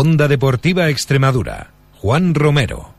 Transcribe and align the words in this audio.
Onda 0.00 0.28
Deportiva 0.28 0.88
Extremadura. 0.90 1.72
Juan 1.98 2.32
Romero. 2.32 2.94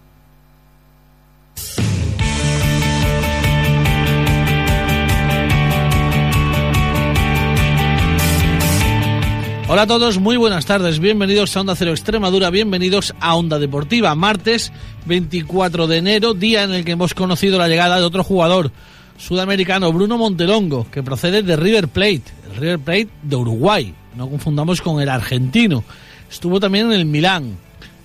Hola 9.70 9.83
a 9.83 9.88
todos, 9.88 10.20
muy 10.20 10.35
buenas 10.35 10.65
tardes, 10.65 10.99
bienvenidos 10.99 11.55
a 11.55 11.62
Onda 11.62 11.77
Cero 11.77 11.91
Extremadura, 11.91 12.49
bienvenidos 12.49 13.16
a 13.21 13.34
Onda 13.36 13.59
Deportiva, 13.59 14.13
martes 14.16 14.73
24 15.05 15.88
de 15.88 15.97
enero, 16.00 16.34
día 16.34 16.63
en 16.63 16.73
el 16.73 16.84
que 16.84 16.91
hemos 16.91 17.13
conocido 17.13 17.57
la 17.57 17.70
llegada 17.70 17.97
de 17.97 18.04
otro 18.04 18.25
jugador 18.25 18.73
sudamericano, 19.18 19.93
Bruno 19.93 20.18
Montelongo, 20.18 20.86
que 20.91 21.02
procede 21.02 21.43
de 21.43 21.55
River 21.55 21.88
Plate, 21.88 22.23
el 22.52 22.57
River 22.57 22.79
Plate 22.79 23.09
de 23.23 23.36
Uruguay, 23.38 23.95
no 24.18 24.29
confundamos 24.29 24.81
con 24.81 25.02
el 25.02 25.07
argentino. 25.07 25.86
Estuvo 26.30 26.59
también 26.59 26.88
en 26.88 26.93
el 26.93 27.05
Milán, 27.05 27.57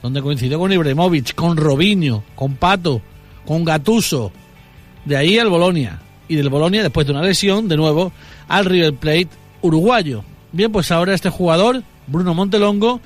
donde 0.03 0.23
coincidió 0.23 0.59
con 0.59 0.73
Ibrahimovic, 0.73 1.35
con 1.35 1.57
Robinho, 1.57 2.25
con 2.35 2.57
Pato, 2.57 3.01
con 3.47 3.65
Gatuso, 3.65 4.33
de 5.05 5.17
ahí 5.17 5.39
al 5.39 5.49
Bolonia, 5.49 6.01
y 6.29 6.37
del 6.37 6.49
Bolonia, 6.49 6.83
después 6.83 7.07
de 7.07 7.13
una 7.13 7.23
lesión, 7.23 7.69
de 7.69 7.77
nuevo 7.77 8.13
al 8.49 8.65
River 8.65 8.95
Plate 8.95 9.29
uruguayo. 9.63 10.25
Bien, 10.53 10.73
pues 10.73 10.91
ahora 10.91 11.15
este 11.15 11.31
jugador, 11.31 11.83
Bruno 12.07 12.35
Montelongo, 12.35 13.01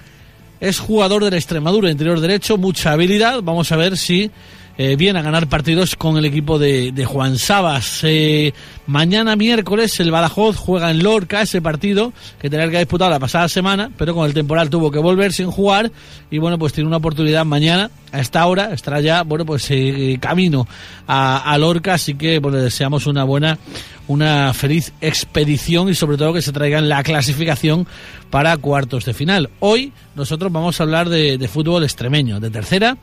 es 0.61 0.79
jugador 0.79 1.25
de 1.25 1.31
la 1.31 1.37
Extremadura, 1.37 1.91
interior 1.91 2.21
derecho, 2.21 2.59
mucha 2.59 2.93
habilidad. 2.93 3.43
Vamos 3.43 3.71
a 3.73 3.77
ver 3.77 3.97
si 3.97 4.31
eh, 4.79 4.95
viene 4.95 5.19
a 5.19 5.23
ganar 5.23 5.49
partidos 5.49 5.97
con 5.97 6.17
el 6.17 6.25
equipo 6.25 6.57
de, 6.57 6.93
de 6.93 7.05
Juan 7.05 7.37
Sabas. 7.37 8.01
Eh, 8.05 8.55
mañana 8.87 9.35
miércoles 9.35 9.99
el 9.99 10.13
Badajoz 10.13 10.57
juega 10.57 10.93
en 10.93 11.03
Lorca 11.03 11.43
ese 11.43 11.61
partido 11.61 12.13
que 12.41 12.49
tenía 12.49 12.71
que 12.71 12.79
disputar 12.79 13.11
la 13.11 13.19
pasada 13.19 13.49
semana, 13.49 13.91
pero 13.99 14.15
con 14.15 14.25
el 14.25 14.35
temporal 14.35 14.71
tuvo 14.71 14.93
que 14.93 15.01
volver 15.01 15.33
sin 15.33 15.51
jugar 15.51 15.91
y 16.31 16.39
bueno, 16.39 16.61
pues 16.61 16.73
tiene 16.73 16.87
una 16.87 16.99
oportunidad 16.99 17.45
mañana 17.45 17.91
a 18.13 18.21
esta 18.21 18.47
hora, 18.47 18.73
estará 18.73 19.01
ya, 19.01 19.23
bueno, 19.25 19.45
pues 19.45 19.67
eh, 19.71 20.17
camino 20.21 20.67
a, 21.09 21.39
a, 21.53 21.59
Lorca, 21.59 21.95
así 21.95 22.15
que 22.15 22.41
pues, 22.41 22.55
le 22.55 22.61
deseamos 22.61 23.07
una 23.07 23.25
buena, 23.25 23.59
una 24.07 24.55
feliz 24.55 24.93
expedición 25.01 25.89
y 25.89 25.95
sobre 25.95 26.17
todo 26.17 26.33
que 26.33 26.41
se 26.41 26.53
traigan 26.53 26.89
la 26.89 27.03
clasificación 27.03 27.87
para 28.31 28.57
cuartos 28.57 29.05
de 29.05 29.13
final. 29.13 29.51
Hoy 29.59 29.93
nosotros 30.15 30.53
vamos 30.53 30.79
a 30.79 30.85
hablar 30.85 31.09
de, 31.09 31.37
de 31.37 31.49
fútbol 31.49 31.83
extremeño, 31.83 32.39
de 32.39 32.51
tercera 32.51 32.97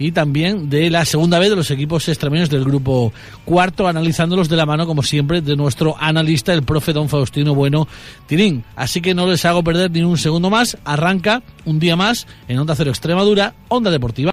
y 0.00 0.12
también 0.12 0.70
de 0.70 0.90
la 0.90 1.04
segunda 1.04 1.38
vez 1.38 1.50
de 1.50 1.56
los 1.56 1.70
equipos 1.70 2.08
extremeños 2.08 2.48
del 2.48 2.64
grupo 2.64 3.12
cuarto, 3.44 3.86
analizándolos 3.86 4.48
de 4.48 4.56
la 4.56 4.64
mano, 4.64 4.86
como 4.86 5.02
siempre, 5.02 5.42
de 5.42 5.54
nuestro 5.56 5.94
analista, 6.00 6.54
el 6.54 6.62
profe 6.62 6.94
don 6.94 7.08
Faustino 7.08 7.54
Bueno 7.54 7.86
Tirín. 8.26 8.64
Así 8.74 9.02
que 9.02 9.14
no 9.14 9.26
les 9.26 9.44
hago 9.44 9.62
perder 9.62 9.90
ni 9.90 10.02
un 10.02 10.16
segundo 10.16 10.48
más. 10.48 10.78
Arranca 10.86 11.42
un 11.66 11.78
día 11.78 11.96
más 11.96 12.26
en 12.48 12.58
Onda 12.58 12.74
Cero 12.74 12.90
Extremadura, 12.90 13.52
Onda 13.68 13.90
Deportiva. 13.90 14.29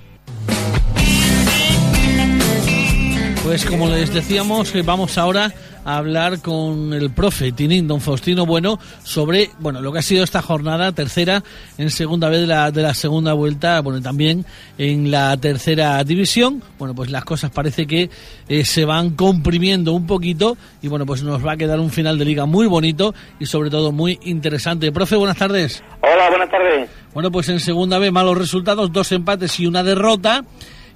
Pues 3.57 3.71
como 3.71 3.87
les 3.87 4.13
decíamos, 4.13 4.71
vamos 4.85 5.17
ahora 5.17 5.51
a 5.83 5.97
hablar 5.97 6.41
con 6.41 6.93
el 6.93 7.09
profe 7.09 7.51
Tinín, 7.51 7.87
don 7.87 7.99
Faustino 7.99 8.45
Bueno, 8.45 8.77
sobre 9.03 9.49
bueno 9.57 9.81
lo 9.81 9.91
que 9.91 9.97
ha 9.97 10.03
sido 10.03 10.23
esta 10.23 10.43
jornada 10.43 10.91
tercera 10.91 11.41
en 11.79 11.89
segunda 11.89 12.29
vez 12.29 12.41
de 12.41 12.45
la, 12.45 12.69
de 12.69 12.83
la 12.83 12.93
segunda 12.93 13.33
vuelta, 13.33 13.81
bueno, 13.81 13.99
también 13.99 14.45
en 14.77 15.09
la 15.09 15.35
tercera 15.37 16.03
división. 16.03 16.61
Bueno, 16.77 16.93
pues 16.93 17.09
las 17.09 17.25
cosas 17.25 17.49
parece 17.49 17.87
que 17.87 18.11
eh, 18.47 18.63
se 18.63 18.85
van 18.85 19.15
comprimiendo 19.15 19.93
un 19.93 20.05
poquito 20.05 20.55
y 20.83 20.87
bueno, 20.87 21.07
pues 21.07 21.23
nos 21.23 21.43
va 21.43 21.53
a 21.53 21.57
quedar 21.57 21.79
un 21.79 21.89
final 21.89 22.19
de 22.19 22.25
liga 22.25 22.45
muy 22.45 22.67
bonito 22.67 23.15
y 23.39 23.47
sobre 23.47 23.71
todo 23.71 23.91
muy 23.91 24.19
interesante. 24.21 24.91
Profe, 24.91 25.15
buenas 25.15 25.37
tardes. 25.37 25.83
Hola, 26.01 26.29
buenas 26.29 26.51
tardes. 26.51 26.91
Bueno, 27.11 27.31
pues 27.31 27.49
en 27.49 27.59
segunda 27.59 27.97
vez 27.97 28.11
malos 28.11 28.37
resultados, 28.37 28.93
dos 28.93 29.11
empates 29.13 29.59
y 29.59 29.65
una 29.65 29.81
derrota 29.81 30.45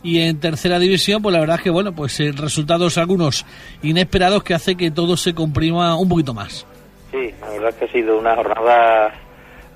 y 0.04 0.22
en 0.22 0.40
tercera 0.40 0.80
división, 0.80 1.22
pues 1.22 1.34
la 1.34 1.40
verdad 1.40 1.58
es 1.58 1.64
que, 1.64 1.70
bueno, 1.70 1.94
pues 1.94 2.20
eh, 2.20 2.32
resultados 2.36 2.98
algunos 2.98 3.46
inesperados 3.84 4.44
que 4.44 4.54
hace 4.54 4.76
que 4.76 4.92
todo 4.92 5.16
se 5.18 5.34
comprima 5.34 5.98
un 5.98 6.10
poquito 6.10 6.34
más. 6.34 6.66
Sí, 7.12 7.32
la 7.42 7.50
verdad 7.50 7.70
es 7.70 7.76
que 7.76 7.86
ha 7.86 7.92
sido 7.92 8.18
una 8.18 8.36
jornada, 8.36 9.14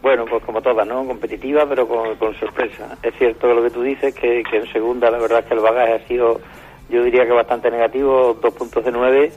bueno, 0.02 0.26
pues 0.26 0.44
como 0.44 0.62
todas, 0.62 0.88
¿no? 0.88 1.06
Competitiva, 1.06 1.68
pero 1.68 1.88
con, 1.88 2.16
con 2.16 2.34
sorpresa. 2.40 2.98
Es 3.04 3.14
cierto 3.18 3.54
lo 3.54 3.62
que 3.64 3.70
tú 3.70 3.84
dices, 3.84 4.14
que, 4.16 4.44
que, 4.50 4.58
en 4.58 4.72
segunda 4.72 5.12
la 5.12 5.20
verdad 5.20 5.40
es 5.40 5.46
que 5.46 5.54
el 5.54 5.60
bagaje 5.60 5.94
ha 5.94 6.08
sido, 6.08 6.42
yo 6.90 7.04
diría 7.04 7.26
que 7.26 7.34
bastante 7.34 7.70
negativo, 7.70 8.38
dos 8.42 8.54
puntos 8.54 8.84
de 8.84 8.92
nueve, 8.92 9.32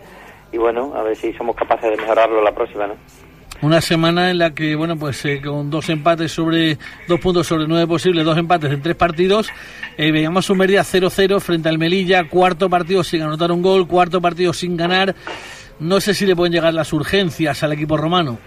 y 0.53 0.59
bueno, 0.59 0.94
a 0.94 1.03
ver 1.03 1.16
si 1.16 1.32
somos 1.34 1.54
capaces 1.54 1.91
de 1.91 1.97
mejorarlo 1.97 2.43
la 2.43 2.54
próxima, 2.54 2.87
¿no? 2.87 2.94
Una 3.60 3.80
semana 3.80 4.30
en 4.30 4.38
la 4.38 4.54
que, 4.54 4.76
bueno, 4.76 4.96
pues 4.96 5.24
eh, 5.24 5.41
con 5.44 5.69
dos 5.69 5.88
empates 5.88 6.30
sobre, 6.30 6.78
dos 7.08 7.19
puntos 7.19 7.46
sobre 7.46 7.66
nueve 7.66 7.88
posibles, 7.88 8.24
dos 8.24 8.38
empates 8.38 8.70
en 8.70 8.80
tres 8.80 8.94
partidos, 8.94 9.50
eh, 9.96 10.12
veíamos 10.12 10.48
un 10.48 10.58
Mérida 10.58 10.82
0-0 10.82 11.41
frente 11.41 11.68
al 11.68 11.76
Melilla, 11.76 12.28
cuarto 12.28 12.70
partido 12.70 13.02
sin 13.02 13.22
anotar 13.22 13.50
un 13.50 13.60
gol, 13.60 13.88
cuarto 13.88 14.20
partido 14.20 14.52
sin 14.52 14.76
ganar. 14.76 15.14
No 15.80 16.00
sé 16.00 16.14
si 16.14 16.24
le 16.24 16.36
pueden 16.36 16.52
llegar 16.52 16.72
las 16.72 16.92
urgencias 16.92 17.62
al 17.64 17.72
equipo 17.72 17.97
romano. 17.97 18.38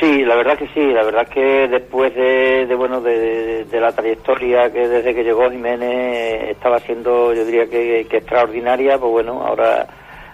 Sí, 0.00 0.24
la 0.24 0.34
verdad 0.34 0.56
que 0.56 0.68
sí, 0.68 0.80
la 0.80 1.04
verdad 1.04 1.28
que 1.28 1.68
después 1.68 2.14
de, 2.14 2.64
de 2.64 2.74
bueno 2.74 3.02
de, 3.02 3.66
la 3.70 3.92
trayectoria 3.92 4.72
que 4.72 4.88
desde 4.88 5.14
que 5.14 5.22
llegó 5.22 5.50
Jiménez 5.50 6.52
estaba 6.52 6.78
siendo, 6.78 7.34
yo 7.34 7.44
diría 7.44 7.66
que, 7.66 8.00
extraordinaria, 8.00 8.96
pues 8.96 9.12
bueno, 9.12 9.42
ahora 9.42 9.86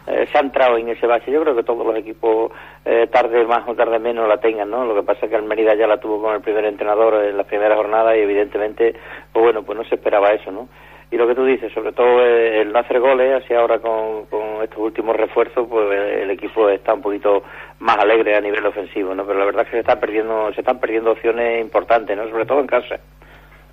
eh, 0.06 0.28
se 0.30 0.38
ha 0.38 0.42
entrado 0.42 0.78
en 0.78 0.90
ese 0.90 1.08
bache. 1.08 1.32
Yo 1.32 1.42
creo 1.42 1.56
que 1.56 1.64
todos 1.64 1.84
los 1.84 1.96
equipos, 1.96 2.52
eh, 2.88 3.08
tarde 3.08 3.44
más 3.46 3.68
o 3.68 3.74
tarde 3.74 3.98
menos, 3.98 4.28
la 4.28 4.38
tengan, 4.38 4.70
¿no? 4.70 4.84
Lo 4.84 4.94
que 4.94 5.02
pasa 5.02 5.26
es 5.26 5.30
que 5.30 5.34
Almería 5.34 5.74
ya 5.74 5.88
la 5.88 5.98
tuvo 5.98 6.22
con 6.22 6.36
el 6.36 6.40
primer 6.40 6.64
entrenador 6.66 7.24
en 7.24 7.36
la 7.36 7.42
primera 7.42 7.74
jornada 7.74 8.16
y 8.16 8.20
evidentemente, 8.20 8.94
pues 9.32 9.42
bueno, 9.42 9.64
pues 9.64 9.76
no 9.76 9.84
se 9.84 9.96
esperaba 9.96 10.30
eso, 10.30 10.52
¿no? 10.52 10.68
Y 11.10 11.16
lo 11.16 11.26
que 11.26 11.34
tú 11.34 11.44
dices, 11.44 11.72
sobre 11.72 11.90
todo 11.90 12.24
eh, 12.24 12.60
el 12.60 12.72
no 12.72 12.78
hacer 12.78 13.00
goles, 13.00 13.42
así 13.42 13.54
ahora 13.54 13.80
con, 13.80 14.26
con 14.26 14.62
estos 14.62 14.78
últimos 14.78 15.16
refuerzos, 15.16 15.66
pues 15.68 15.88
el 16.22 16.30
equipo 16.30 16.68
está 16.68 16.94
un 16.94 17.02
poquito 17.02 17.42
más 17.80 17.98
alegre 17.98 18.36
a 18.36 18.40
nivel 18.40 18.64
ofensivo, 18.64 19.16
¿no? 19.16 19.26
Pero 19.26 19.40
la 19.40 19.46
verdad 19.46 19.62
es 19.62 19.68
que 19.70 19.76
se 19.78 19.80
están 19.80 19.98
perdiendo, 19.98 20.52
se 20.54 20.60
están 20.60 20.78
perdiendo 20.78 21.10
opciones 21.10 21.60
importantes, 21.60 22.16
¿no? 22.16 22.28
Sobre 22.30 22.46
todo 22.46 22.60
en 22.60 22.66
casa. 22.68 23.00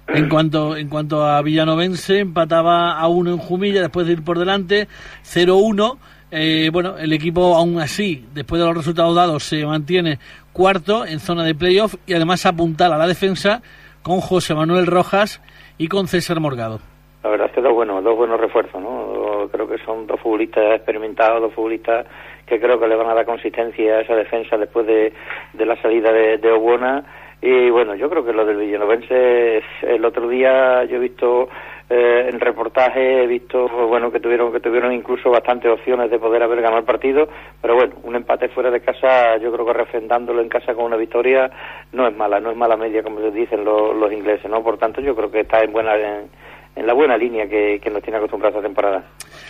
En 0.08 0.28
cuanto, 0.28 0.76
en 0.76 0.90
cuanto 0.90 1.24
a 1.24 1.42
Villanovense, 1.44 2.20
empataba 2.20 3.00
a 3.00 3.08
uno 3.08 3.32
en 3.32 3.38
Jumilla 3.38 3.82
después 3.82 4.06
de 4.06 4.14
ir 4.14 4.24
por 4.24 4.38
delante, 4.38 4.88
0-1. 5.24 5.98
Eh, 6.36 6.72
bueno, 6.74 6.98
el 6.98 7.14
equipo 7.14 7.56
aún 7.56 7.80
así, 7.80 8.26
después 8.34 8.60
de 8.60 8.66
los 8.66 8.76
resultados 8.76 9.16
dados, 9.16 9.44
se 9.44 9.64
mantiene 9.68 10.18
cuarto 10.52 11.06
en 11.06 11.20
zona 11.20 11.44
de 11.44 11.54
playoff 11.54 11.94
y 12.08 12.16
además 12.16 12.48
apuntala 12.48 12.96
a 12.96 12.98
la 12.98 13.06
defensa 13.06 13.62
con 14.02 14.20
José 14.20 14.56
Manuel 14.56 14.88
Rojas 14.88 15.44
y 15.78 15.88
con 15.88 16.08
César 16.08 16.40
Morgado. 16.40 16.80
La 17.24 17.30
verdad 17.30 17.48
es 17.48 17.54
que 17.54 17.62
dos 17.62 17.74
buenos, 17.74 18.04
dos 18.04 18.18
buenos 18.18 18.40
refuerzos, 18.42 18.82
¿no? 18.82 19.48
Creo 19.52 19.68
que 19.68 19.78
son 19.86 20.08
dos 20.08 20.20
futbolistas 20.22 20.76
experimentados, 20.76 21.40
dos 21.40 21.54
futbolistas 21.54 22.08
que 22.48 22.60
creo 22.60 22.80
que 22.80 22.88
le 22.88 22.96
van 22.96 23.12
a 23.12 23.14
dar 23.14 23.26
consistencia 23.26 23.98
a 23.98 24.02
esa 24.02 24.16
defensa 24.16 24.58
después 24.58 24.88
de, 24.88 25.14
de 25.54 25.66
la 25.68 25.80
salida 25.84 26.12
de, 26.12 26.40
de 26.40 26.52
Obuena. 26.52 27.04
Y 27.44 27.70
bueno, 27.70 27.94
yo 27.94 28.10
creo 28.10 28.26
que 28.26 28.34
lo 28.34 28.44
del 28.44 28.58
Villanovense, 28.58 29.62
el 29.84 30.04
otro 30.04 30.28
día 30.28 30.84
yo 30.86 30.96
he 30.96 31.00
visto 31.00 31.50
eh, 31.94 32.30
en 32.30 32.40
reportaje 32.40 33.24
he 33.24 33.28
visto 33.28 33.68
bueno 33.88 34.12
que 34.12 34.20
tuvieron 34.20 34.52
que 34.52 34.60
tuvieron 34.60 34.92
incluso 34.94 35.30
bastantes 35.30 35.72
opciones 35.72 36.10
de 36.10 36.18
poder 36.18 36.42
haber 36.42 36.62
ganado 36.62 36.80
el 36.80 36.86
partido 36.86 37.28
pero 37.62 37.76
bueno 37.76 37.96
un 38.04 38.16
empate 38.16 38.50
fuera 38.50 38.72
de 38.72 38.82
casa 38.82 39.38
yo 39.38 39.52
creo 39.52 39.66
que 39.66 39.74
refrendándolo 39.74 40.42
en 40.42 40.50
casa 40.50 40.74
con 40.74 40.86
una 40.86 40.98
victoria 40.98 41.52
no 41.92 42.08
es 42.08 42.16
mala 42.16 42.40
no 42.40 42.50
es 42.50 42.58
mala 42.58 42.78
media 42.78 43.04
como 43.04 43.20
dicen 43.20 43.64
los, 43.64 43.96
los 43.96 44.12
ingleses 44.12 44.50
no 44.50 44.64
por 44.64 44.78
tanto 44.78 45.02
yo 45.02 45.16
creo 45.16 45.30
que 45.30 45.42
está 45.42 45.60
en 45.62 45.72
buena 45.72 45.96
en, 45.96 46.30
en 46.76 46.88
la 46.88 46.94
buena 46.94 47.16
línea 47.16 47.48
que, 47.48 47.80
que, 47.80 47.92
nos 47.92 48.02
tiene 48.02 48.18
acostumbrado 48.18 48.58
esta 48.58 48.68
temporada. 48.68 49.04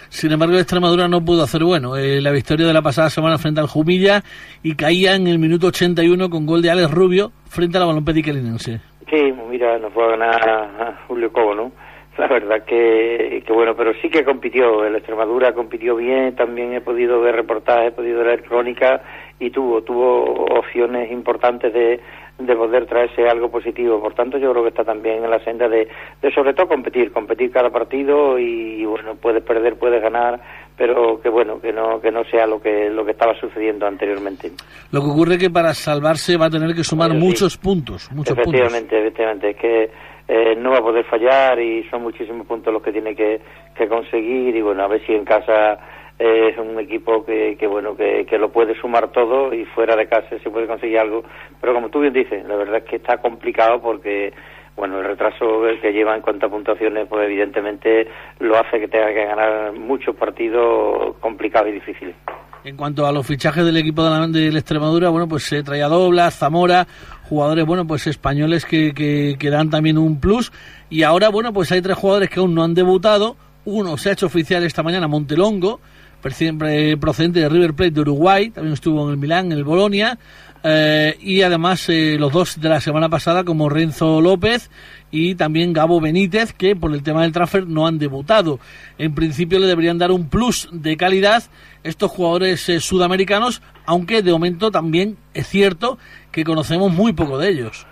Sin 0.09 0.33
embargo, 0.33 0.57
Extremadura 0.57 1.07
no 1.07 1.23
pudo 1.23 1.43
hacer 1.43 1.63
bueno. 1.63 1.95
Eh, 1.95 2.19
la 2.19 2.31
victoria 2.31 2.67
de 2.67 2.73
la 2.73 2.81
pasada 2.81 3.09
semana 3.09 3.37
frente 3.37 3.61
al 3.61 3.67
Jumilla 3.67 4.21
y 4.61 4.75
caía 4.75 5.15
en 5.15 5.27
el 5.27 5.39
minuto 5.39 5.67
81 5.67 6.29
con 6.29 6.45
gol 6.45 6.61
de 6.61 6.71
Alex 6.71 6.91
Rubio 6.91 7.31
frente 7.45 7.77
a 7.77 7.85
la 7.85 7.93
Linense. 7.93 8.81
Sí, 9.09 9.33
mira, 9.49 9.77
nos 9.79 9.93
fue 9.93 10.03
a 10.05 10.17
ganar 10.17 10.97
Julio 11.07 11.31
Cobo, 11.31 11.55
¿no? 11.55 11.71
La 12.17 12.27
verdad 12.27 12.63
que, 12.63 13.41
que 13.45 13.53
bueno, 13.53 13.75
pero 13.75 13.91
sí 14.01 14.07
que 14.09 14.23
compitió, 14.23 14.85
el 14.85 14.95
Extremadura 14.95 15.53
compitió 15.53 15.95
bien, 15.95 16.35
también 16.35 16.73
he 16.73 16.81
podido 16.81 17.19
ver 17.21 17.35
reportajes, 17.35 17.87
he 17.87 17.91
podido 17.95 18.23
leer 18.23 18.43
crónica 18.43 19.01
y 19.39 19.49
tuvo, 19.49 19.81
tuvo 19.81 20.45
opciones 20.59 21.11
importantes 21.11 21.73
de, 21.73 21.99
de 22.37 22.55
poder 22.55 22.85
traerse 22.85 23.27
algo 23.27 23.49
positivo. 23.49 23.99
Por 23.99 24.13
tanto, 24.13 24.37
yo 24.37 24.51
creo 24.51 24.61
que 24.61 24.69
está 24.69 24.83
también 24.83 25.23
en 25.23 25.29
la 25.31 25.39
senda 25.43 25.67
de, 25.67 25.87
de 26.21 26.31
sobre 26.31 26.53
todo 26.53 26.67
competir, 26.67 27.11
competir 27.11 27.49
cada 27.51 27.71
partido 27.71 28.37
y, 28.37 28.85
bueno, 28.85 29.15
puedes 29.15 29.43
perder, 29.43 29.75
puedes 29.79 29.99
ganar, 30.01 30.39
pero 30.77 31.19
que 31.19 31.29
bueno, 31.29 31.59
que 31.59 31.73
no 31.73 31.99
que 31.99 32.11
no 32.11 32.23
sea 32.25 32.45
lo 32.45 32.61
que 32.61 32.89
lo 32.91 33.03
que 33.05 33.11
estaba 33.11 33.33
sucediendo 33.39 33.87
anteriormente. 33.87 34.51
Lo 34.91 35.01
que 35.01 35.07
ocurre 35.09 35.33
es 35.35 35.39
que 35.39 35.49
para 35.49 35.73
salvarse 35.73 36.37
va 36.37 36.45
a 36.45 36.49
tener 36.51 36.75
que 36.75 36.83
sumar 36.83 37.09
Bueno, 37.09 37.25
muchos 37.25 37.53
sí. 37.53 37.59
puntos, 37.59 38.11
muchos 38.11 38.37
efectivamente, 38.37 38.95
puntos. 38.95 38.99
efectivamente, 38.99 39.49
es 39.49 39.57
que 39.57 40.12
eh, 40.27 40.55
no 40.57 40.71
va 40.71 40.77
a 40.77 40.83
poder 40.83 41.05
fallar 41.05 41.59
y 41.59 41.83
son 41.89 42.03
muchísimos 42.03 42.47
puntos 42.47 42.73
los 42.73 42.81
que 42.81 42.91
tiene 42.91 43.15
que, 43.15 43.41
conseguir 43.89 44.55
y 44.55 44.61
bueno, 44.61 44.83
a 44.83 44.87
ver 44.87 45.05
si 45.05 45.13
en 45.13 45.25
casa 45.25 45.77
eh, 46.17 46.49
es 46.51 46.57
un 46.57 46.79
equipo 46.79 47.25
que, 47.25 47.57
que 47.57 47.67
bueno 47.67 47.97
que, 47.97 48.25
que, 48.25 48.37
lo 48.37 48.49
puede 48.49 48.75
sumar 48.79 49.11
todo 49.11 49.53
y 49.53 49.65
fuera 49.65 49.95
de 49.95 50.07
casa 50.07 50.39
se 50.39 50.49
puede 50.49 50.67
conseguir 50.67 50.99
algo 50.99 51.23
pero 51.59 51.73
como 51.73 51.89
tú 51.89 51.99
bien 51.99 52.13
dices 52.13 52.45
la 52.45 52.55
verdad 52.55 52.77
es 52.77 52.83
que 52.83 52.95
está 52.97 53.17
complicado 53.17 53.81
porque 53.81 54.31
bueno, 54.75 54.99
el 54.99 55.05
retraso 55.05 55.61
que 55.81 55.93
lleva 55.93 56.15
en 56.15 56.21
cuanto 56.21 56.47
a 56.47 56.49
puntuaciones, 56.49 57.07
pues 57.07 57.25
evidentemente 57.25 58.07
lo 58.39 58.57
hace 58.57 58.79
que 58.79 58.87
tenga 58.87 59.13
que 59.13 59.25
ganar 59.25 59.73
muchos 59.73 60.15
partidos 60.15 61.15
complicados 61.19 61.69
y 61.69 61.73
difíciles. 61.73 62.15
En 62.65 62.77
cuanto 62.77 63.05
a 63.05 63.11
los 63.11 63.27
fichajes 63.27 63.65
del 63.65 63.75
equipo 63.75 64.03
de 64.05 64.09
la, 64.09 64.27
de 64.27 64.47
Extremadura, 64.47 65.09
bueno, 65.09 65.27
pues 65.27 65.43
se 65.43 65.63
traía 65.63 65.89
Doblas, 65.89 66.37
Zamora, 66.37 66.87
jugadores, 67.27 67.65
bueno, 67.65 67.85
pues 67.85 68.07
españoles 68.07 68.63
que, 68.65 68.93
que, 68.93 69.49
dan 69.49 69.69
también 69.69 69.97
un 69.97 70.19
plus. 70.19 70.51
Y 70.89 71.03
ahora, 71.03 71.27
bueno, 71.27 71.51
pues 71.51 71.71
hay 71.73 71.81
tres 71.81 71.97
jugadores 71.97 72.29
que 72.29 72.39
aún 72.39 72.55
no 72.55 72.63
han 72.63 72.73
debutado. 72.73 73.35
Uno 73.65 73.97
se 73.97 74.09
ha 74.09 74.13
hecho 74.13 74.27
oficial 74.27 74.63
esta 74.63 74.81
mañana, 74.81 75.09
Montelongo, 75.09 75.81
procedente 76.21 77.41
de 77.41 77.49
River 77.49 77.73
Plate 77.73 77.91
de 77.91 78.01
Uruguay, 78.01 78.49
también 78.49 78.73
estuvo 78.73 79.03
en 79.05 79.11
el 79.11 79.17
Milán, 79.17 79.47
en 79.47 79.57
el 79.57 79.65
Bolonia. 79.65 80.17
Eh, 80.65 81.17
y 81.19 81.41
además 81.41 81.89
eh, 81.89 82.15
los 82.17 82.31
dos 82.31 82.61
de 82.61 82.69
la 82.69 82.79
semana 82.79 83.09
pasada 83.09 83.43
como 83.43 83.67
Renzo 83.67 84.21
López 84.21 84.69
y 85.11 85.35
también 85.35 85.73
Gabo 85.73 85.99
Benítez 85.99 86.53
que 86.53 86.73
por 86.73 86.93
el 86.93 87.03
tema 87.03 87.23
del 87.23 87.33
transfer 87.33 87.67
no 87.67 87.85
han 87.85 87.99
debutado. 87.99 88.59
En 88.97 89.13
principio 89.13 89.59
le 89.59 89.67
deberían 89.67 89.97
dar 89.97 90.11
un 90.11 90.29
plus 90.29 90.69
de 90.71 90.95
calidad 90.95 91.43
estos 91.83 92.11
jugadores 92.11 92.69
eh, 92.69 92.79
sudamericanos, 92.79 93.61
aunque 93.85 94.21
de 94.21 94.31
momento 94.31 94.71
también 94.71 95.17
es 95.33 95.47
cierto 95.47 95.97
que 96.31 96.45
conocemos 96.45 96.93
muy 96.93 97.11
poco 97.11 97.37
de 97.37 97.49
ellos. 97.49 97.85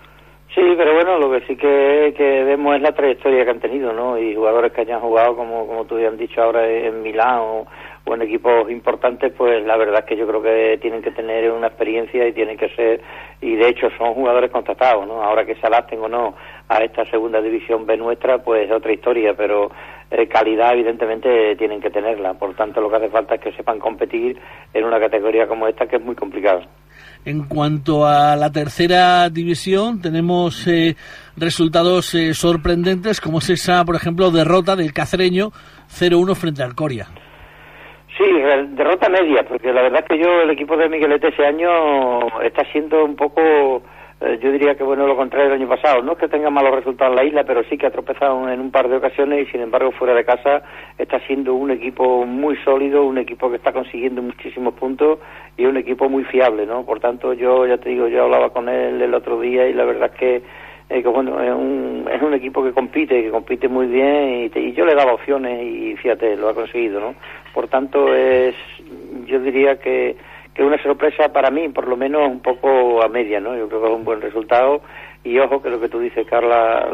Sí, 0.54 0.60
pero 0.76 0.92
bueno, 0.92 1.18
lo 1.18 1.30
que 1.30 1.46
sí 1.46 1.56
que, 1.56 2.12
vemos 2.44 2.76
es 2.76 2.82
la 2.82 2.92
trayectoria 2.92 3.42
que 3.42 3.50
han 3.52 3.60
tenido, 3.60 3.94
¿no? 3.94 4.18
Y 4.18 4.34
jugadores 4.34 4.70
que 4.72 4.82
hayan 4.82 5.00
jugado, 5.00 5.34
como, 5.34 5.66
como 5.66 5.86
tú 5.86 5.96
han 5.96 6.18
dicho 6.18 6.42
ahora, 6.42 6.68
en 6.68 7.02
Milán 7.02 7.38
o, 7.40 7.66
en 8.04 8.20
equipos 8.20 8.70
importantes, 8.70 9.32
pues 9.32 9.64
la 9.64 9.78
verdad 9.78 10.00
es 10.00 10.04
que 10.04 10.16
yo 10.16 10.26
creo 10.26 10.42
que 10.42 10.76
tienen 10.82 11.00
que 11.00 11.10
tener 11.10 11.50
una 11.50 11.68
experiencia 11.68 12.28
y 12.28 12.34
tienen 12.34 12.58
que 12.58 12.68
ser, 12.70 13.00
y 13.40 13.56
de 13.56 13.68
hecho 13.68 13.88
son 13.96 14.12
jugadores 14.12 14.50
contratados, 14.50 15.06
¿no? 15.06 15.22
Ahora 15.22 15.46
que 15.46 15.54
se 15.54 15.66
adapten 15.66 16.00
o 16.00 16.08
no 16.08 16.34
a 16.68 16.84
esta 16.84 17.06
segunda 17.06 17.40
división 17.40 17.86
B 17.86 17.96
nuestra, 17.96 18.42
pues 18.42 18.66
es 18.66 18.72
otra 18.72 18.92
historia, 18.92 19.32
pero 19.34 19.70
eh, 20.10 20.28
calidad 20.28 20.74
evidentemente 20.74 21.56
tienen 21.56 21.80
que 21.80 21.88
tenerla. 21.88 22.34
Por 22.34 22.54
tanto, 22.56 22.82
lo 22.82 22.90
que 22.90 22.96
hace 22.96 23.08
falta 23.08 23.36
es 23.36 23.40
que 23.40 23.52
sepan 23.52 23.78
competir 23.78 24.38
en 24.74 24.84
una 24.84 25.00
categoría 25.00 25.46
como 25.48 25.66
esta 25.66 25.86
que 25.86 25.96
es 25.96 26.02
muy 26.02 26.14
complicada. 26.14 26.68
En 27.24 27.44
cuanto 27.44 28.04
a 28.04 28.34
la 28.34 28.50
tercera 28.50 29.30
división, 29.30 30.02
tenemos 30.02 30.66
eh, 30.66 30.96
resultados 31.36 32.14
eh, 32.14 32.34
sorprendentes, 32.34 33.20
como 33.20 33.38
es 33.38 33.48
esa, 33.50 33.84
por 33.84 33.94
ejemplo, 33.94 34.32
derrota 34.32 34.74
del 34.74 34.92
cacereño 34.92 35.50
0-1 35.88 36.34
frente 36.34 36.64
al 36.64 36.74
Coria. 36.74 37.06
Sí, 38.18 38.24
derrota 38.74 39.08
media, 39.08 39.44
porque 39.48 39.72
la 39.72 39.82
verdad 39.82 40.04
que 40.04 40.18
yo, 40.18 40.42
el 40.42 40.50
equipo 40.50 40.76
de 40.76 40.88
Miguelete 40.88 41.28
ese 41.28 41.46
año 41.46 42.40
está 42.42 42.64
siendo 42.72 43.04
un 43.04 43.16
poco 43.16 43.82
eh, 44.24 44.38
yo 44.40 44.52
diría 44.52 44.76
que 44.76 44.84
bueno 44.84 45.06
lo 45.06 45.16
contrario 45.16 45.50
del 45.50 45.60
año 45.60 45.68
pasado. 45.68 46.00
No 46.02 46.12
es 46.12 46.18
que 46.18 46.28
tenga 46.28 46.48
malos 46.48 46.74
resultados 46.74 47.12
en 47.12 47.16
la 47.16 47.24
isla, 47.24 47.44
pero 47.44 47.64
sí 47.64 47.76
que 47.76 47.86
ha 47.86 47.90
tropezado 47.90 48.48
en 48.48 48.60
un 48.60 48.70
par 48.70 48.88
de 48.88 48.96
ocasiones 48.96 49.48
y 49.48 49.50
sin 49.50 49.62
embargo 49.62 49.90
fuera 49.90 50.14
de 50.14 50.24
casa 50.24 50.62
está 50.96 51.18
siendo 51.26 51.54
un 51.54 51.72
equipo 51.72 52.24
muy 52.24 52.56
sólido, 52.58 53.04
un 53.04 53.18
equipo 53.18 53.50
que 53.50 53.56
está 53.56 53.72
consiguiendo 53.72 54.22
muchísimos 54.22 54.74
puntos 54.74 55.18
y 55.56 55.66
un 55.66 55.76
equipo 55.76 56.08
muy 56.08 56.22
fiable, 56.24 56.66
¿no? 56.66 56.84
Por 56.84 57.00
tanto, 57.00 57.32
yo 57.32 57.66
ya 57.66 57.78
te 57.78 57.88
digo, 57.88 58.06
yo 58.06 58.22
hablaba 58.22 58.50
con 58.50 58.68
él 58.68 59.02
el 59.02 59.12
otro 59.12 59.40
día 59.40 59.66
y 59.66 59.72
la 59.72 59.84
verdad 59.84 60.10
es 60.12 60.18
que, 60.18 60.42
eh, 60.88 61.02
bueno, 61.02 61.42
es 61.42 61.52
un, 61.52 62.08
es 62.08 62.22
un 62.22 62.34
equipo 62.34 62.62
que 62.62 62.72
compite, 62.72 63.22
que 63.22 63.30
compite 63.30 63.66
muy 63.66 63.86
bien 63.86 64.50
y, 64.54 64.58
y 64.58 64.72
yo 64.72 64.84
le 64.84 64.94
daba 64.94 65.14
opciones 65.14 65.62
y 65.62 65.96
fíjate, 65.96 66.36
lo 66.36 66.48
ha 66.48 66.54
conseguido, 66.54 67.00
¿no? 67.00 67.16
Por 67.52 67.66
tanto, 67.66 68.14
es, 68.14 68.54
yo 69.26 69.40
diría 69.40 69.80
que 69.80 70.16
que 70.54 70.62
una 70.62 70.82
sorpresa 70.82 71.32
para 71.32 71.50
mí, 71.50 71.68
por 71.68 71.88
lo 71.88 71.96
menos 71.96 72.28
un 72.28 72.40
poco 72.40 73.02
a 73.02 73.08
media, 73.08 73.40
¿no? 73.40 73.56
Yo 73.56 73.68
creo 73.68 73.80
que 73.80 73.88
es 73.88 73.94
un 73.94 74.04
buen 74.04 74.20
resultado 74.20 74.82
y 75.24 75.38
ojo 75.38 75.62
que 75.62 75.70
lo 75.70 75.80
que 75.80 75.88
tú 75.88 75.98
dices, 75.98 76.26
Carla, 76.28 76.86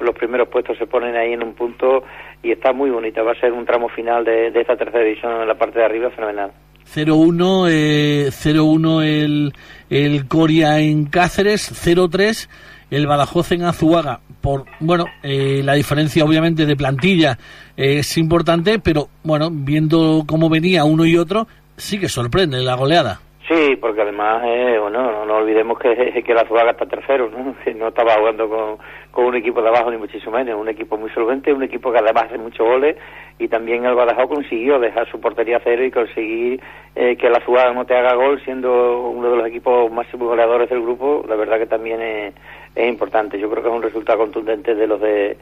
los 0.00 0.14
primeros 0.14 0.48
puestos 0.48 0.76
se 0.78 0.86
ponen 0.86 1.16
ahí 1.16 1.32
en 1.32 1.42
un 1.42 1.54
punto 1.54 2.04
y 2.42 2.52
está 2.52 2.72
muy 2.72 2.90
bonita. 2.90 3.22
Va 3.22 3.32
a 3.32 3.40
ser 3.40 3.52
un 3.52 3.64
tramo 3.64 3.88
final 3.88 4.24
de, 4.24 4.48
esta 4.48 4.76
tercera 4.76 5.02
división 5.02 5.40
en 5.40 5.48
la 5.48 5.54
parte 5.54 5.78
de 5.78 5.84
arriba 5.84 6.10
fenomenal. 6.10 6.52
0-1 6.94 7.68
eh, 7.70 8.26
0-1 8.28 9.02
el, 9.04 9.52
el 9.88 10.28
Coria 10.28 10.80
en 10.80 11.06
Cáceres, 11.06 11.72
0-3 11.86 12.48
el 12.92 13.06
Badajoz 13.06 13.52
en 13.52 13.64
Azuaga. 13.64 14.20
Por, 14.42 14.66
bueno, 14.80 15.06
eh, 15.22 15.62
la 15.64 15.74
diferencia 15.74 16.24
obviamente 16.24 16.66
de 16.66 16.76
plantilla 16.76 17.38
es 17.76 18.18
importante, 18.18 18.78
pero 18.78 19.08
bueno, 19.22 19.48
viendo 19.50 20.24
cómo 20.26 20.50
venía 20.50 20.84
uno 20.84 21.06
y 21.06 21.16
otro, 21.16 21.46
sí 21.82 21.98
que 21.98 22.08
sorprende 22.08 22.62
la 22.62 22.76
goleada. 22.76 23.18
Sí, 23.48 23.76
porque 23.76 24.02
además, 24.02 24.44
eh, 24.46 24.78
bueno, 24.80 25.26
no, 25.26 25.34
olvidemos 25.34 25.76
que, 25.78 26.22
que 26.26 26.32
la 26.32 26.46
Zuaga 26.46 26.70
está 26.70 26.86
tercero, 26.86 27.28
¿no? 27.28 27.56
Que 27.64 27.74
no 27.74 27.88
estaba 27.88 28.14
jugando 28.14 28.48
con, 28.48 28.78
con, 29.10 29.24
un 29.26 29.34
equipo 29.34 29.60
de 29.60 29.68
abajo 29.68 29.90
ni 29.90 29.96
muchísimo 29.96 30.32
menos, 30.32 30.58
un 30.58 30.68
equipo 30.68 30.96
muy 30.96 31.10
solvente, 31.10 31.52
un 31.52 31.64
equipo 31.64 31.90
que 31.90 31.98
además 31.98 32.26
hace 32.26 32.38
muchos 32.38 32.64
goles 32.64 32.96
y 33.38 33.48
también 33.48 33.84
el 33.84 33.96
Badajoz 33.96 34.28
consiguió 34.28 34.78
dejar 34.78 35.10
su 35.10 35.20
portería 35.20 35.60
cero 35.62 35.84
y 35.84 35.90
conseguir 35.90 36.60
eh, 36.94 37.16
que 37.16 37.28
la 37.28 37.44
Zuaga 37.44 37.72
no 37.72 37.84
te 37.84 37.96
haga 37.96 38.14
gol 38.14 38.40
siendo 38.44 39.08
uno 39.08 39.30
de 39.30 39.36
los 39.38 39.46
equipos 39.48 39.90
máximos 39.90 40.28
goleadores 40.28 40.70
del 40.70 40.82
grupo, 40.82 41.24
la 41.28 41.34
verdad 41.34 41.58
que 41.58 41.66
también 41.66 42.00
es 42.00 42.88
importante. 42.88 43.40
Yo 43.40 43.50
creo 43.50 43.62
que 43.62 43.68
es 43.68 43.74
un 43.74 43.82
resultado 43.82 44.18
contundente 44.18 44.76
de 44.76 44.86
los 44.86 45.00
de 45.00 45.36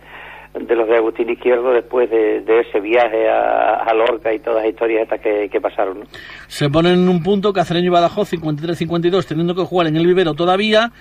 de 0.55 0.75
los 0.75 0.88
de 0.88 0.97
Agustín 0.97 1.31
Izquierdo 1.31 1.73
después 1.73 2.11
de, 2.11 2.38
ese 2.38 2.81
viaje 2.81 3.29
a, 3.29 3.93
Lorca 3.94 4.32
y 4.32 4.38
todas 4.38 4.62
las 4.62 4.73
historias 4.73 5.02
estas 5.02 5.20
que, 5.20 5.61
pasaron. 5.61 6.05
Se 6.49 6.69
ponen 6.69 6.94
en 6.94 7.08
un 7.08 7.23
punto 7.23 7.52
Cacereño 7.52 7.87
y 7.87 7.91
Badajoz 7.91 8.32
53-52 8.32 9.26
teniendo 9.26 9.55
que 9.55 9.62
jugar 9.62 9.87
en 9.87 9.97
el 9.97 10.06
vivero 10.06 10.35
todavía. 10.35 10.93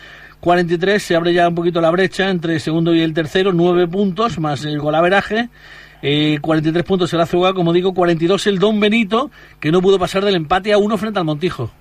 43 0.41 1.01
se 1.01 1.15
abre 1.15 1.33
ya 1.33 1.47
un 1.47 1.55
poquito 1.55 1.81
la 1.81 1.91
brecha 1.91 2.29
entre 2.29 2.53
el 2.53 2.59
segundo 2.59 2.93
y 2.93 3.01
el 3.01 3.13
tercero, 3.13 3.51
9 3.51 3.87
puntos 3.87 4.39
más 4.39 4.65
el 4.65 4.79
golaveraje. 4.79 5.49
Eh, 6.01 6.37
43 6.41 6.83
puntos 6.83 7.13
el 7.13 7.21
Azuga, 7.21 7.53
como 7.53 7.73
digo, 7.73 7.93
42 7.93 8.47
el 8.47 8.59
Don 8.59 8.79
Benito, 8.79 9.31
que 9.59 9.71
no 9.71 9.81
pudo 9.81 9.99
pasar 9.99 10.23
del 10.23 10.35
empate 10.35 10.71
a 10.71 10.77
uno 10.77 10.97
frente 10.97 11.19
al 11.19 11.25
Montijo. 11.25 11.71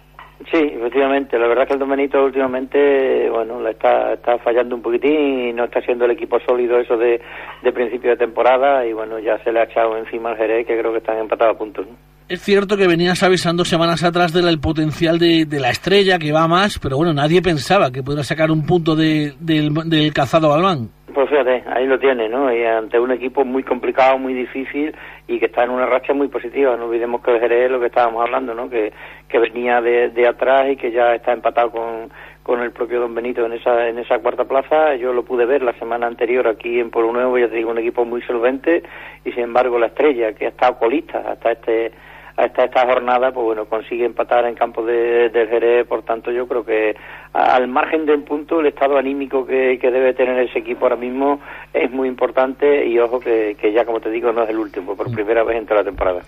Sí, 0.46 0.56
efectivamente. 0.56 1.36
La 1.36 1.48
verdad 1.48 1.64
es 1.64 1.68
que 1.68 1.74
el 1.74 1.80
Don 1.80 1.90
Benito 1.90 2.24
últimamente, 2.24 3.28
bueno, 3.28 3.60
le 3.60 3.70
está, 3.70 4.12
está 4.12 4.38
fallando 4.38 4.76
un 4.76 4.82
poquitín 4.82 5.48
y 5.48 5.52
no 5.52 5.64
está 5.64 5.80
siendo 5.82 6.04
el 6.04 6.12
equipo 6.12 6.38
sólido 6.40 6.78
eso 6.78 6.96
de, 6.96 7.20
de 7.62 7.72
principio 7.72 8.10
de 8.10 8.16
temporada 8.16 8.86
y 8.86 8.92
bueno, 8.92 9.18
ya 9.18 9.38
se 9.42 9.50
le 9.52 9.60
ha 9.60 9.64
echado 9.64 9.96
encima 9.96 10.30
al 10.30 10.36
Jerez 10.36 10.66
que 10.66 10.78
creo 10.78 10.92
que 10.92 10.98
están 10.98 11.18
empatados 11.18 11.56
a 11.56 11.58
puntos. 11.58 11.86
Es 12.28 12.42
cierto 12.42 12.76
que 12.76 12.86
venías 12.86 13.22
avisando 13.22 13.64
semanas 13.64 14.04
atrás 14.04 14.34
del 14.34 14.60
potencial 14.60 15.18
de, 15.18 15.46
de, 15.46 15.60
la 15.60 15.70
estrella 15.70 16.18
que 16.18 16.30
va 16.30 16.46
más, 16.46 16.78
pero 16.78 16.98
bueno, 16.98 17.14
nadie 17.14 17.40
pensaba 17.40 17.90
que 17.90 18.02
pudiera 18.02 18.22
sacar 18.22 18.50
un 18.50 18.66
punto 18.66 18.94
de, 18.94 19.32
del, 19.40 19.72
del 19.86 20.12
cazado 20.12 20.50
Balbán. 20.50 20.90
Pues 21.14 21.30
fíjate, 21.30 21.64
ahí 21.72 21.86
lo 21.86 21.98
tiene, 21.98 22.28
¿no? 22.28 22.54
Y 22.54 22.62
ante 22.66 23.00
un 23.00 23.12
equipo 23.12 23.46
muy 23.46 23.62
complicado, 23.62 24.18
muy 24.18 24.34
difícil 24.34 24.94
y 25.26 25.38
que 25.38 25.46
está 25.46 25.64
en 25.64 25.70
una 25.70 25.86
racha 25.86 26.12
muy 26.12 26.28
positiva. 26.28 26.76
No 26.76 26.84
olvidemos 26.84 27.22
que 27.22 27.30
el 27.30 27.40
Jerez 27.40 27.64
es 27.64 27.70
lo 27.70 27.80
que 27.80 27.86
estábamos 27.86 28.22
hablando, 28.22 28.52
¿no? 28.52 28.68
Que, 28.68 28.92
que 29.26 29.38
venía 29.38 29.80
de, 29.80 30.10
de 30.10 30.28
atrás 30.28 30.70
y 30.70 30.76
que 30.76 30.92
ya 30.92 31.14
está 31.14 31.32
empatado 31.32 31.70
con, 31.70 32.10
con 32.42 32.60
el 32.60 32.72
propio 32.72 33.00
Don 33.00 33.14
Benito 33.14 33.46
en 33.46 33.54
esa, 33.54 33.88
en 33.88 33.98
esa 33.98 34.18
cuarta 34.18 34.44
plaza. 34.44 34.96
Yo 34.96 35.14
lo 35.14 35.24
pude 35.24 35.46
ver 35.46 35.62
la 35.62 35.72
semana 35.78 36.06
anterior 36.06 36.46
aquí 36.46 36.78
en 36.78 36.90
Pueblo 36.90 37.10
Nuevo, 37.14 37.38
ya 37.38 37.48
te 37.48 37.56
digo, 37.56 37.70
un 37.70 37.78
equipo 37.78 38.04
muy 38.04 38.20
solvente 38.20 38.82
y 39.24 39.32
sin 39.32 39.44
embargo 39.44 39.78
la 39.78 39.86
estrella, 39.86 40.34
que 40.34 40.44
ha 40.44 40.50
estado 40.50 40.78
colista 40.78 41.24
hasta 41.26 41.52
este 41.52 41.92
hasta 42.38 42.66
esta 42.66 42.86
jornada, 42.86 43.32
pues 43.32 43.44
bueno, 43.44 43.64
consigue 43.64 44.04
empatar 44.04 44.46
en 44.46 44.54
campo 44.54 44.84
de, 44.84 45.28
del 45.28 45.48
Jerez, 45.48 45.88
por 45.88 46.04
tanto 46.04 46.30
yo 46.30 46.46
creo 46.46 46.64
que 46.64 46.94
al 47.32 47.66
margen 47.66 48.06
del 48.06 48.22
punto, 48.22 48.60
el 48.60 48.66
estado 48.66 48.96
anímico 48.96 49.44
que, 49.44 49.76
debe 49.82 50.14
tener 50.14 50.38
ese 50.38 50.60
equipo 50.60 50.84
ahora 50.84 50.94
mismo 50.94 51.40
es 51.74 51.90
muy 51.90 52.06
importante 52.06 52.86
y 52.86 52.96
ojo 53.00 53.18
que, 53.18 53.56
ya 53.74 53.84
como 53.84 54.00
te 54.00 54.10
digo 54.10 54.32
no 54.32 54.44
es 54.44 54.50
el 54.50 54.58
último, 54.58 54.94
por 54.94 55.10
mm. 55.10 55.14
primera 55.14 55.42
vez 55.42 55.58
en 55.58 55.66
toda 55.66 55.80
la 55.80 55.84
temporada. 55.84 56.22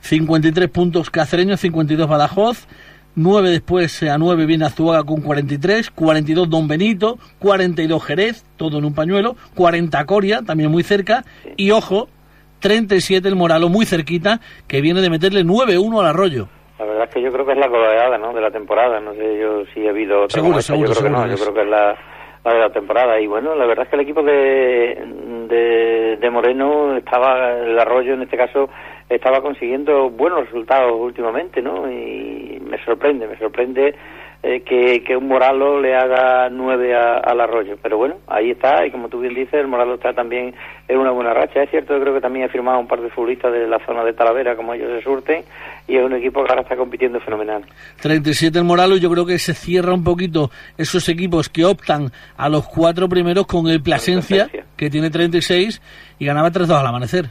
53 0.00 0.68
puntos 0.68 1.10
Cacereño, 1.10 1.56
52 1.56 2.08
Badajoz. 2.08 2.68
9 3.18 3.48
después 3.48 4.02
a 4.02 4.18
9 4.18 4.44
viene 4.44 4.66
Azuaga 4.66 5.02
con 5.02 5.22
43, 5.22 5.90
42 5.90 6.50
Don 6.50 6.68
Benito, 6.68 7.18
42 7.38 8.04
Jerez, 8.04 8.44
todo 8.58 8.78
en 8.78 8.84
un 8.84 8.94
pañuelo, 8.94 9.36
40 9.54 10.04
Coria, 10.04 10.42
también 10.42 10.70
muy 10.70 10.82
cerca, 10.82 11.24
y 11.56 11.70
ojo, 11.70 12.08
37 12.60 13.28
el 13.28 13.36
Moralo, 13.36 13.68
muy 13.68 13.86
cerquita, 13.86 14.40
que 14.68 14.80
viene 14.80 15.00
de 15.00 15.10
meterle 15.10 15.44
9-1 15.44 16.00
al 16.00 16.06
Arroyo. 16.06 16.48
La 16.78 16.84
verdad 16.84 17.04
es 17.04 17.14
que 17.14 17.22
yo 17.22 17.32
creo 17.32 17.46
que 17.46 17.52
es 17.52 17.58
la 17.58 17.68
goleada 17.68 18.18
¿no? 18.18 18.34
de 18.34 18.40
la 18.40 18.50
temporada. 18.50 19.00
No 19.00 19.14
sé 19.14 19.38
yo 19.38 19.64
si 19.72 19.86
ha 19.86 19.90
habido 19.90 20.24
otra 20.24 20.40
seguro, 20.40 20.60
seguro, 20.60 20.88
Yo 20.88 21.00
creo 21.00 21.04
que 21.04 21.10
no, 21.10 21.26
yo 21.26 21.36
creo 21.36 21.54
que 21.54 21.62
es 21.62 21.68
la, 21.68 21.96
de 22.44 22.58
la 22.60 22.70
temporada. 22.70 23.18
Y 23.20 23.26
bueno, 23.26 23.54
la 23.54 23.66
verdad 23.66 23.84
es 23.84 23.90
que 23.90 23.96
el 23.96 24.02
equipo 24.02 24.22
de, 24.22 24.98
de, 25.48 26.16
de, 26.20 26.30
Moreno 26.30 26.96
estaba, 26.96 27.52
el 27.52 27.78
Arroyo 27.78 28.14
en 28.14 28.22
este 28.22 28.36
caso, 28.36 28.68
estaba 29.08 29.40
consiguiendo 29.40 30.10
buenos 30.10 30.46
resultados 30.46 30.92
últimamente, 30.98 31.62
¿no? 31.62 31.90
Y 31.90 32.60
me 32.60 32.82
sorprende, 32.84 33.26
me 33.26 33.38
sorprende 33.38 33.94
eh, 34.48 34.60
que, 34.60 35.02
que, 35.02 35.16
un 35.16 35.26
Moralo 35.26 35.80
le 35.80 35.96
haga 35.96 36.48
nueve 36.50 36.94
al 36.94 37.40
Arroyo. 37.40 37.76
Pero 37.82 37.98
bueno, 37.98 38.18
ahí 38.28 38.52
está, 38.52 38.86
y 38.86 38.92
como 38.92 39.08
tú 39.08 39.18
bien 39.18 39.34
dices, 39.34 39.54
el 39.54 39.66
Moralo 39.66 39.94
está 39.94 40.12
también 40.12 40.54
en 40.86 40.98
una 40.98 41.10
buena 41.10 41.34
racha. 41.34 41.64
Es 41.64 41.70
cierto, 41.70 41.94
yo 41.94 42.00
creo 42.00 42.14
que 42.14 42.20
también 42.20 42.46
ha 42.46 42.48
firmado 42.48 42.78
un 42.78 42.86
par 42.86 43.00
de 43.00 43.10
futbolistas 43.10 43.52
de 43.52 43.66
la 43.66 43.84
zona 43.84 44.04
de 44.04 44.12
Talavera, 44.12 44.54
como 44.54 44.72
ellos 44.72 44.88
se 44.92 45.02
surten, 45.02 45.42
y 45.88 45.96
es 45.96 46.04
un 46.04 46.12
equipo 46.12 46.44
que 46.44 46.50
ahora 46.50 46.62
está 46.62 46.76
compitiendo 46.76 47.18
fenomenal. 47.18 47.64
37 48.00 48.56
el 48.56 48.64
Moralo, 48.64 48.96
yo 48.96 49.10
creo 49.10 49.26
que 49.26 49.40
se 49.40 49.52
cierra 49.52 49.92
un 49.92 50.04
poquito 50.04 50.50
esos 50.78 51.08
equipos 51.08 51.48
que 51.48 51.64
optan 51.64 52.12
a 52.36 52.48
los 52.48 52.68
cuatro 52.68 53.08
primeros 53.08 53.48
con 53.48 53.66
el 53.66 53.82
Plasencia, 53.82 54.48
que 54.76 54.90
tiene 54.90 55.10
36 55.10 55.82
y 56.20 56.24
ganaba 56.24 56.50
3-2 56.50 56.70
al 56.78 56.86
amanecer. 56.86 57.24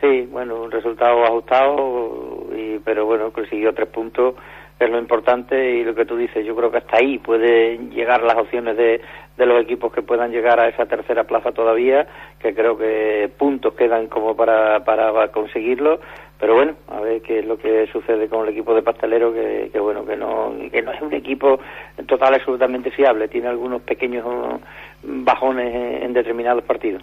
Sí, 0.00 0.26
bueno, 0.30 0.62
un 0.62 0.70
resultado 0.70 1.24
ajustado, 1.24 2.46
y, 2.56 2.78
pero 2.78 3.04
bueno, 3.04 3.30
consiguió 3.32 3.74
tres 3.74 3.88
puntos 3.88 4.34
es 4.84 4.90
lo 4.90 4.98
importante 4.98 5.76
y 5.76 5.84
lo 5.84 5.94
que 5.94 6.04
tú 6.04 6.16
dices, 6.16 6.44
yo 6.44 6.54
creo 6.54 6.70
que 6.70 6.78
hasta 6.78 6.98
ahí 6.98 7.18
pueden 7.18 7.90
llegar 7.90 8.22
las 8.22 8.36
opciones 8.36 8.76
de, 8.76 9.00
de 9.36 9.46
los 9.46 9.60
equipos 9.62 9.92
que 9.92 10.02
puedan 10.02 10.30
llegar 10.30 10.60
a 10.60 10.68
esa 10.68 10.86
tercera 10.86 11.24
plaza 11.24 11.52
todavía, 11.52 12.06
que 12.38 12.54
creo 12.54 12.76
que 12.76 13.30
puntos 13.36 13.74
quedan 13.74 14.06
como 14.06 14.36
para, 14.36 14.84
para 14.84 15.28
conseguirlo, 15.28 16.00
pero 16.38 16.54
bueno, 16.54 16.74
a 16.88 17.00
ver 17.00 17.22
qué 17.22 17.38
es 17.40 17.46
lo 17.46 17.56
que 17.56 17.86
sucede 17.88 18.28
con 18.28 18.42
el 18.44 18.52
equipo 18.52 18.74
de 18.74 18.82
Pastelero, 18.82 19.32
que, 19.32 19.70
que 19.72 19.80
bueno, 19.80 20.04
que 20.04 20.16
no, 20.16 20.52
que 20.70 20.82
no 20.82 20.92
es 20.92 21.00
un 21.00 21.12
equipo 21.14 21.58
total 22.06 22.34
absolutamente 22.34 22.90
fiable, 22.90 23.28
tiene 23.28 23.48
algunos 23.48 23.82
pequeños 23.82 24.24
bajones 25.06 26.02
en 26.02 26.12
determinados 26.12 26.64
partidos. 26.64 27.02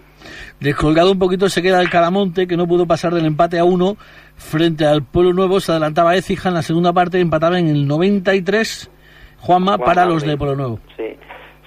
Descolgado 0.59 1.11
un 1.11 1.19
poquito 1.19 1.49
se 1.49 1.61
queda 1.61 1.81
el 1.81 1.89
Calamonte, 1.89 2.47
que 2.47 2.57
no 2.57 2.67
pudo 2.67 2.85
pasar 2.85 3.13
del 3.13 3.25
empate 3.25 3.59
a 3.59 3.63
uno 3.63 3.97
frente 4.35 4.85
al 4.85 5.03
Pueblo 5.03 5.33
Nuevo. 5.33 5.59
Se 5.59 5.71
adelantaba 5.71 6.15
Ecija 6.15 6.49
en 6.49 6.55
la 6.55 6.61
segunda 6.61 6.93
parte, 6.93 7.19
empataba 7.19 7.59
en 7.59 7.67
el 7.67 7.87
93. 7.87 8.91
Juanma, 9.39 9.77
para 9.79 10.05
los 10.05 10.23
de 10.23 10.37
Pueblo 10.37 10.55
Nuevo. 10.55 10.79
Sí. 10.95 11.10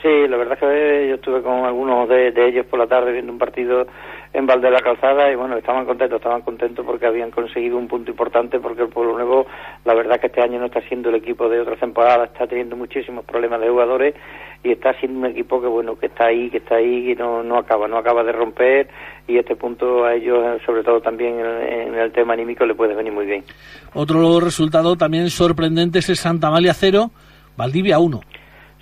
Sí, 0.05 0.29
la 0.29 0.37
verdad 0.37 0.53
es 0.53 0.61
que 0.61 1.09
yo 1.09 1.15
estuve 1.15 1.43
con 1.43 1.65
algunos 1.65 2.07
de, 2.11 2.29
ellos 2.37 2.67
por 2.67 2.79
la 2.79 2.87
tarde 2.87 3.13
viendo 3.13 3.33
un 3.33 3.39
partido 3.39 3.87
en 4.35 4.47
Valde 4.47 4.67
de 4.67 4.75
la 4.75 4.81
Calzada 4.81 5.33
y 5.33 5.35
bueno, 5.35 5.57
estaban 5.57 5.87
contentos, 5.87 6.19
estaban 6.19 6.43
contentos 6.43 6.85
porque 6.85 7.07
habían 7.07 7.31
conseguido 7.31 7.79
un 7.79 7.89
punto 7.89 8.11
importante 8.11 8.61
porque 8.61 8.83
el 8.83 8.89
Pueblo 8.89 9.15
Nuevo, 9.15 9.47
la 9.87 9.95
verdad 9.95 10.21
que 10.21 10.27
este 10.27 10.43
año 10.43 10.59
no 10.59 10.67
está 10.67 10.83
siendo 10.83 11.09
el 11.09 11.15
equipo 11.15 11.49
de 11.49 11.61
otras 11.61 11.81
temporadas, 11.81 12.31
está 12.31 12.47
teniendo 12.47 12.77
muchísimos 12.77 13.25
problemas 13.25 13.63
de 13.63 13.71
jugadores 13.71 14.15
y 14.63 14.73
está 14.73 14.93
siendo 15.01 15.21
un 15.21 15.27
equipo 15.27 15.61
que 15.63 15.69
bueno, 15.69 15.97
que 15.99 16.07
está 16.07 16.27
ahí, 16.27 16.51
que 16.51 16.59
está 16.59 16.77
ahí 16.77 17.13
y 17.13 17.15
no, 17.15 17.43
no 17.43 17.57
acaba, 17.57 17.89
no 17.89 17.97
acaba 17.97 18.23
de 18.25 18.33
romper 18.33 18.89
y 19.27 19.39
este 19.39 19.57
punto 19.57 20.05
a 20.05 20.15
ellos, 20.15 20.61
sobre 20.67 20.83
todo 20.83 21.01
también 21.01 21.39
en, 21.39 21.95
el 21.95 22.13
tema 22.13 22.35
anímico, 22.35 22.67
le 22.67 22.75
puede 22.75 22.95
venir 22.95 23.13
muy 23.13 23.25
bien. 23.25 23.43
Otro 23.95 24.39
resultado 24.39 24.97
también 24.97 25.31
sorprendente 25.31 26.01
es 26.01 26.11
el 26.11 26.17
Santa 26.17 26.51
Malia 26.51 26.75
0, 26.75 27.11
Valdivia 27.57 27.99
1. 27.99 28.21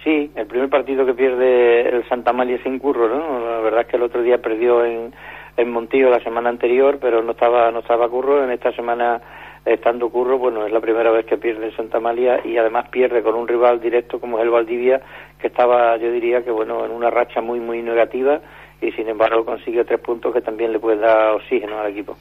Sí, 0.05 0.31
el 0.35 0.47
primer 0.47 0.69
partido 0.69 1.07
que 1.07 1.15
pierde 1.15 1.89
el 1.89 2.09
Santa 2.09 2.33
Malia 2.33 2.61
sin 2.65 2.79
curro, 2.81 3.09
¿no? 3.09 3.39
La 3.49 3.61
verdad 3.61 3.83
es 3.83 3.87
que 3.87 3.97
el 3.97 4.03
otro 4.03 4.21
día 4.23 4.39
perdió 4.39 4.85
en, 4.85 5.13
en 5.57 5.71
Montillo 5.71 6.11
la 6.11 6.23
semana 6.25 6.49
anterior, 6.49 6.99
pero 7.01 7.23
no 7.23 7.33
estaba 7.33 7.71
no 7.71 7.81
estaba 7.81 8.09
Curro. 8.09 8.43
En 8.43 8.51
esta 8.51 8.73
semana, 8.73 9.21
estando 9.65 10.11
Curro, 10.11 10.39
bueno, 10.39 10.67
es 10.67 10.73
la 10.73 10.81
primera 10.81 11.13
vez 11.13 11.25
que 11.27 11.37
pierde 11.37 11.67
en 11.67 11.77
Santa 11.77 12.01
María 12.01 12.41
y 12.45 12.57
además 12.57 12.89
pierde 12.91 13.23
con 13.23 13.37
un 13.37 13.47
rival 13.47 13.81
directo 13.81 14.19
como 14.19 14.39
es 14.39 14.45
el 14.45 14.51
Valdivia, 14.51 15.01
que 15.39 15.47
estaba, 15.47 15.97
yo 15.99 16.11
diría 16.11 16.43
que, 16.43 16.51
bueno, 16.51 16.85
en 16.85 16.91
una 16.91 17.11
racha 17.11 17.41
muy, 17.41 17.61
muy 17.61 17.81
negativa 17.81 18.41
y 18.81 18.91
sin 18.93 19.09
embargo 19.09 19.45
consigue 19.45 19.85
tres 19.85 20.01
puntos 20.01 20.35
que 20.35 20.41
también 20.41 20.73
le 20.73 20.81
puede 20.81 20.99
dar 20.99 21.35
oxígeno 21.35 21.79
al 21.79 21.93
equipo. 21.93 22.17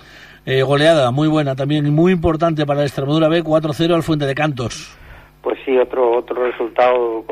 Eh, 0.46 0.62
goleada 0.62 1.10
muy 1.10 1.28
buena 1.28 1.56
también, 1.56 1.92
muy 1.92 2.12
importante 2.12 2.68
para 2.68 2.82
la 2.82 2.86
Extremadura 2.86 3.28
B, 3.28 3.44
4-0 3.44 3.96
al 3.96 4.04
Fuente 4.04 4.28
de 4.28 4.36
Cantos 4.36 5.01
pues 5.42 5.58
sí, 5.66 5.78
otro 5.78 6.12
otro 6.12 6.46
resultado 6.46 7.24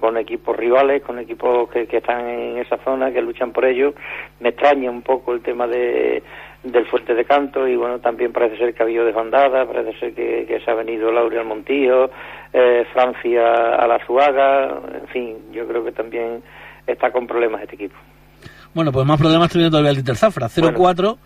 con, 0.00 0.16
equipos 0.16 0.56
rivales, 0.56 1.02
con 1.02 1.18
equipos 1.18 1.68
que, 1.70 1.86
están 1.90 2.28
en 2.28 2.58
esa 2.58 2.78
zona, 2.78 3.12
que 3.12 3.20
luchan 3.20 3.52
por 3.52 3.64
ello. 3.64 3.94
Me 4.40 4.50
extraña 4.50 4.90
un 4.90 5.02
poco 5.02 5.34
el 5.34 5.42
tema 5.42 5.66
de, 5.66 6.22
del 6.62 6.86
Fuerte 6.86 7.14
de 7.14 7.24
Canto 7.24 7.68
y 7.68 7.76
bueno, 7.76 7.98
también 7.98 8.32
parece 8.32 8.56
ser 8.56 8.74
que 8.74 8.82
ha 8.82 8.86
habido 8.86 9.04
desbandada, 9.04 9.66
parece 9.66 9.98
ser 9.98 10.14
que, 10.14 10.60
se 10.64 10.70
ha 10.70 10.74
venido 10.74 11.12
Laura 11.12 11.40
al 11.40 11.46
Montillo, 11.46 12.10
eh, 12.52 12.86
Francia 12.92 13.74
a 13.74 13.86
la 13.86 14.04
Zuaga, 14.06 14.80
en 15.00 15.08
fin, 15.08 15.36
yo 15.52 15.66
creo 15.66 15.84
que 15.84 15.92
también 15.92 16.42
está 16.86 17.10
con 17.10 17.26
problemas 17.26 17.62
este 17.62 17.74
equipo. 17.74 17.96
Bueno, 18.74 18.92
pues 18.92 19.06
más 19.06 19.18
problemas 19.18 19.50
tiene 19.50 19.70
todavía 19.70 19.90
el 19.90 19.96
Dieter 19.96 20.16
Zafra, 20.16 20.46
0-4 20.46 21.16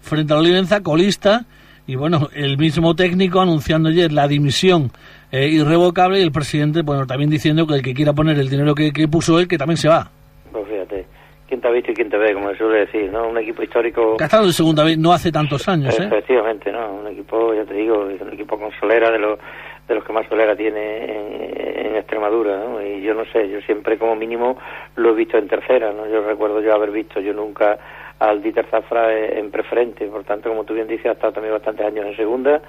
frente 0.00 0.32
a 0.32 0.36
la 0.36 0.42
Olivenza, 0.42 0.82
colista, 0.82 1.46
y 1.92 1.96
bueno, 1.96 2.28
el 2.34 2.56
mismo 2.56 2.94
técnico 2.94 3.38
anunciando 3.38 3.90
ayer 3.90 4.10
la 4.12 4.26
dimisión 4.26 4.90
eh, 5.30 5.46
irrevocable 5.46 6.20
y 6.20 6.22
el 6.22 6.32
presidente, 6.32 6.80
bueno, 6.80 7.06
también 7.06 7.28
diciendo 7.28 7.66
que 7.66 7.74
el 7.74 7.82
que 7.82 7.92
quiera 7.92 8.14
poner 8.14 8.38
el 8.38 8.48
dinero 8.48 8.74
que, 8.74 8.90
puso 9.08 9.38
él, 9.38 9.46
que 9.46 9.58
también 9.58 9.76
se 9.76 9.90
va. 9.90 10.10
Pues 10.50 10.66
fíjate, 10.66 11.04
quién 11.46 11.60
te 11.60 11.68
ha 11.68 11.70
visto 11.70 11.90
y 11.90 11.94
quién 11.94 12.08
te 12.08 12.16
ve, 12.16 12.32
como 12.32 12.48
se 12.52 12.56
suele 12.56 12.86
decir, 12.86 13.12
¿no? 13.12 13.28
Un 13.28 13.36
equipo 13.36 13.62
histórico... 13.62 14.16
Que 14.16 14.24
ha 14.24 14.26
estado 14.26 14.46
en 14.46 14.54
segunda 14.54 14.84
vez, 14.84 14.96
no 14.96 15.12
hace 15.12 15.30
tantos 15.30 15.68
años, 15.68 16.00
¿eh? 16.00 16.04
Efectivamente, 16.04 16.72
¿no? 16.72 16.94
Un 16.94 17.08
equipo, 17.08 17.52
ya 17.52 17.66
te 17.66 17.74
digo, 17.74 18.08
es 18.08 18.18
un 18.22 18.32
equipo 18.32 18.58
con 18.58 18.70
solera 18.80 19.10
de 19.10 19.18
los 19.18 19.38
de 19.86 19.96
los 19.96 20.04
que 20.04 20.12
más 20.14 20.26
solera 20.28 20.56
tiene 20.56 21.04
en, 21.04 21.96
Extremadura, 21.96 22.56
¿no? 22.56 22.80
Y 22.80 23.02
yo 23.02 23.12
no 23.12 23.24
sé, 23.26 23.50
yo 23.50 23.60
siempre 23.60 23.98
como 23.98 24.16
mínimo 24.16 24.56
lo 24.96 25.10
he 25.10 25.14
visto 25.14 25.36
en 25.36 25.46
tercera, 25.46 25.92
¿no? 25.92 26.08
Yo 26.08 26.22
recuerdo 26.22 26.62
yo 26.62 26.72
haber 26.72 26.90
visto, 26.90 27.20
yo 27.20 27.34
nunca 27.34 27.78
al 28.22 28.42
Dieter 28.42 28.66
Zafra 28.70 29.12
en 29.12 29.50
preferente, 29.50 30.06
por 30.06 30.22
tanto, 30.24 30.48
como 30.48 30.64
tú 30.64 30.74
bien 30.74 30.86
dices, 30.86 31.06
ha 31.06 31.12
estado 31.12 31.32
también 31.32 31.54
bastantes 31.54 31.84
años 31.84 32.06
en 32.06 32.16
segunda 32.16 32.62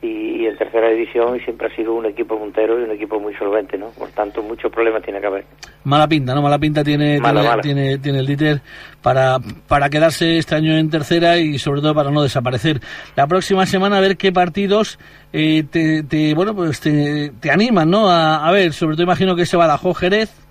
y, 0.00 0.46
en 0.46 0.56
tercera 0.56 0.88
división 0.90 1.36
y 1.36 1.40
siempre 1.40 1.68
ha 1.68 1.76
sido 1.76 1.94
un 1.94 2.06
equipo 2.06 2.38
puntero 2.38 2.78
y 2.78 2.84
un 2.84 2.90
equipo 2.90 3.20
muy 3.20 3.34
solvente, 3.34 3.78
¿no? 3.78 3.90
Por 3.90 4.10
tanto, 4.10 4.42
muchos 4.42 4.70
problemas 4.72 5.02
tiene 5.02 5.20
que 5.20 5.26
haber. 5.26 5.44
Mala 5.84 6.08
pinta, 6.08 6.34
¿no? 6.34 6.42
Mala 6.42 6.58
pinta 6.58 6.82
tiene, 6.82 7.20
tiene, 7.62 7.98
tiene, 7.98 8.18
el 8.18 8.26
Dieter 8.26 8.60
para, 9.00 9.38
para 9.68 9.88
quedarse 9.90 10.38
este 10.38 10.56
año 10.56 10.76
en 10.76 10.90
tercera 10.90 11.38
y 11.38 11.58
sobre 11.58 11.80
todo 11.80 11.94
para 11.94 12.10
no 12.10 12.22
desaparecer. 12.22 12.80
La 13.16 13.26
próxima 13.26 13.64
semana 13.66 13.98
a 13.98 14.00
ver 14.00 14.16
qué 14.16 14.32
partidos 14.32 14.98
eh, 15.32 15.64
te, 15.70 16.34
bueno, 16.34 16.54
pues 16.54 16.80
te, 16.80 17.30
te 17.40 17.50
animan, 17.50 17.90
¿no? 17.90 18.08
A, 18.08 18.46
a, 18.46 18.52
ver, 18.52 18.72
sobre 18.72 18.96
todo 18.96 19.04
imagino 19.04 19.36
que 19.36 19.46
se 19.46 19.56
va 19.56 19.72
a 19.72 19.78
Jerez, 19.94 20.41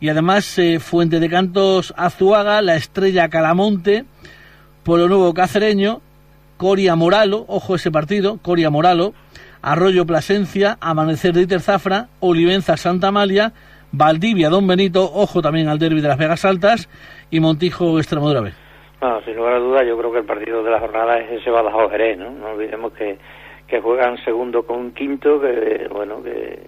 y 0.00 0.08
además 0.08 0.58
eh, 0.58 0.78
Fuente 0.80 1.20
de 1.20 1.28
Cantos 1.28 1.94
Azuaga, 1.96 2.62
La 2.62 2.76
Estrella 2.76 3.28
Calamonte, 3.28 4.04
Pueblo 4.84 5.08
Nuevo 5.08 5.34
Cacereño, 5.34 6.00
Coria 6.56 6.96
Moralo, 6.96 7.44
ojo 7.48 7.74
ese 7.74 7.90
partido, 7.90 8.38
Coria 8.42 8.70
Moralo, 8.70 9.12
Arroyo 9.62 10.06
Plasencia, 10.06 10.78
Amanecer 10.80 11.32
de 11.32 11.42
Iterzafra, 11.42 12.08
Olivenza 12.20 12.76
Santa 12.76 13.08
Amalia, 13.08 13.52
Valdivia 13.92 14.48
Don 14.48 14.66
Benito, 14.66 15.10
ojo 15.12 15.42
también 15.42 15.68
al 15.68 15.78
derby 15.78 16.00
de 16.00 16.08
las 16.08 16.18
Vegas 16.18 16.44
Altas 16.44 16.88
y 17.30 17.40
Montijo 17.40 17.98
Extremadura 17.98 18.40
B. 18.40 18.52
Sin 19.24 19.36
lugar 19.36 19.54
a 19.54 19.58
dudas, 19.58 19.86
yo 19.86 19.96
creo 19.98 20.12
que 20.12 20.18
el 20.18 20.24
partido 20.24 20.62
de 20.62 20.70
la 20.70 20.80
jornada 20.80 21.18
es 21.18 21.40
ese 21.40 21.50
Badajoz 21.50 21.90
Jerez, 21.90 22.18
¿no? 22.18 22.30
No 22.30 22.52
olvidemos 22.52 22.92
que, 22.92 23.18
que 23.66 23.80
juegan 23.80 24.16
segundo 24.24 24.66
con 24.66 24.92
quinto, 24.92 25.40
que 25.40 25.88
bueno, 25.92 26.22
que 26.22 26.66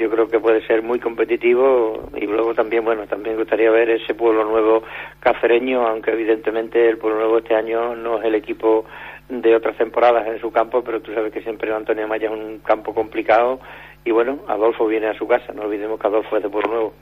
yo 0.00 0.10
creo 0.10 0.28
que 0.28 0.40
puede 0.40 0.66
ser 0.66 0.82
muy 0.82 0.98
competitivo 0.98 2.08
y 2.16 2.26
luego 2.26 2.54
también, 2.54 2.84
bueno, 2.84 3.06
también 3.06 3.36
gustaría 3.36 3.70
ver 3.70 3.90
ese 3.90 4.14
pueblo 4.14 4.44
nuevo 4.44 4.82
cacereño, 5.20 5.86
aunque 5.86 6.12
evidentemente 6.12 6.88
el 6.88 6.96
pueblo 6.96 7.18
nuevo 7.18 7.38
este 7.38 7.54
año 7.54 7.94
no 7.94 8.18
es 8.18 8.24
el 8.24 8.34
equipo 8.34 8.86
de 9.28 9.54
otras 9.54 9.76
temporadas 9.76 10.26
en 10.26 10.40
su 10.40 10.50
campo, 10.50 10.82
pero 10.82 11.00
tú 11.00 11.12
sabes 11.12 11.32
que 11.32 11.42
siempre 11.42 11.72
Antonio 11.72 12.08
Maya 12.08 12.28
es 12.28 12.32
un 12.32 12.60
campo 12.60 12.94
complicado 12.94 13.60
y 14.02 14.10
bueno, 14.10 14.38
Adolfo 14.48 14.86
viene 14.86 15.08
a 15.08 15.14
su 15.14 15.28
casa, 15.28 15.52
no 15.52 15.62
olvidemos 15.62 16.00
que 16.00 16.06
Adolfo 16.06 16.38
es 16.38 16.42
de 16.42 16.48
Pueblo 16.48 16.72
Nuevo. 16.72 16.94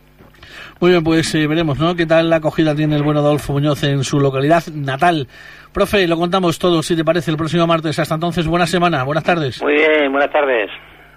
Muy 0.81 0.91
bien, 0.91 1.05
pues 1.05 1.33
eh, 1.37 1.47
veremos, 1.47 1.79
¿no? 1.79 1.95
¿Qué 1.95 2.07
tal 2.07 2.29
la 2.29 2.37
acogida 2.37 2.75
tiene 2.75 2.97
el 2.97 3.05
buen 3.05 3.17
Adolfo 3.17 3.53
Muñoz 3.53 3.85
en 3.85 4.03
su 4.03 4.19
localidad 4.19 4.65
natal? 4.75 5.29
Profe, 5.73 6.09
lo 6.09 6.17
contamos 6.17 6.59
todo, 6.59 6.83
si 6.83 6.97
te 6.97 7.05
parece, 7.05 7.31
el 7.31 7.37
próximo 7.37 7.67
martes. 7.67 7.99
Hasta 7.99 8.17
entonces, 8.17 8.47
buena 8.49 8.67
semana, 8.67 9.05
buenas 9.05 9.23
tardes. 9.23 9.63
Muy 9.63 9.75
bien, 9.75 10.11
buenas 10.11 10.33
tardes. 10.33 10.71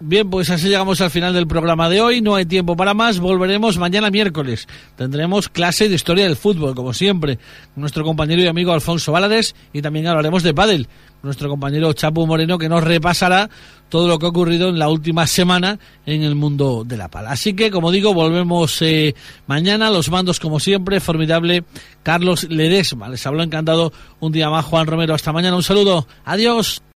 Bien, 0.03 0.27
pues 0.31 0.50
así 0.50 0.67
llegamos 0.67 1.00
al 1.00 1.12
final 1.12 1.31
del 1.31 1.46
programa 1.46 1.88
de 1.88 2.01
hoy. 2.01 2.22
No 2.22 2.34
hay 2.34 2.48
tiempo 2.48 2.75
para 2.75 2.96
más. 2.96 3.20
Volveremos 3.20 3.77
mañana 3.77 4.10
miércoles. 4.10 4.67
Tendremos 4.96 5.48
clase 5.48 5.89
de 5.89 5.96
historia 5.96 6.25
del 6.25 6.36
fútbol, 6.36 6.74
como 6.74 6.91
siempre. 6.91 7.38
Nuestro 7.75 8.03
compañero 8.03 8.41
y 8.41 8.48
amigo 8.48 8.74
Alfonso 8.74 9.12
Válades 9.12 9.55
y 9.74 9.84
también 9.84 10.08
hablaremos 10.08 10.41
de 10.41 10.55
pádel. 10.55 10.88
Nuestro 11.22 11.50
compañero 11.50 11.93
Chapo 11.93 12.25
Moreno 12.25 12.58
que 12.58 12.67
nos 12.67 12.84
repasará 12.84 13.48
todo 13.89 14.08
lo 14.08 14.17
que 14.17 14.25
ha 14.25 14.29
ocurrido 14.29 14.70
en 14.70 14.79
la 14.79 14.89
última 14.89 15.27
semana 15.27 15.77
en 16.08 16.24
el 16.24 16.34
mundo 16.34 16.84
de 16.84 16.98
la 16.98 17.08
pala. 17.08 17.29
Así 17.29 17.53
que, 17.53 17.70
como 17.70 17.91
digo, 17.91 18.15
volvemos 18.15 18.81
eh, 18.81 19.13
mañana. 19.46 19.91
Los 19.91 20.10
mandos, 20.10 20.39
como 20.39 20.60
siempre, 20.60 21.00
formidable 21.00 21.63
Carlos 22.01 22.46
Ledesma. 22.50 23.08
Les 23.08 23.24
habló 23.27 23.43
encantado 23.43 23.93
un 24.20 24.31
día 24.31 24.50
más 24.50 24.65
Juan 24.65 24.88
Romero. 24.88 25.13
Hasta 25.13 25.31
mañana. 25.31 25.55
Un 25.55 25.63
saludo. 25.63 26.08
Adiós. 26.25 26.81